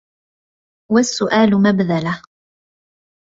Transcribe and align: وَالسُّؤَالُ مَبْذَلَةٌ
وَالسُّؤَالُ 0.91 1.51
مَبْذَلَةٌ 1.61 2.21